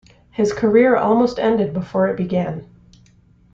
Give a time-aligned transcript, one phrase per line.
[0.31, 2.67] His career almost ended before it began.